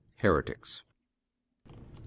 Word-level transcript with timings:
^Heretics' 0.19 0.81
7. 1.67 1.77